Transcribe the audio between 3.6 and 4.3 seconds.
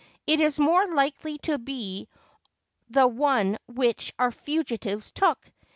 which